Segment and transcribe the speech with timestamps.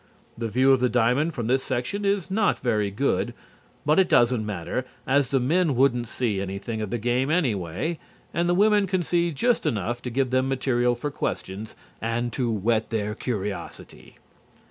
[0.35, 3.35] The view of the diamond from this section is not very good,
[3.85, 7.99] but it doesn't matter, as the men wouldn't see anything of the game anyway
[8.33, 12.49] and the women can see just enough to give them material for questions and to
[12.49, 14.15] whet their curiosity.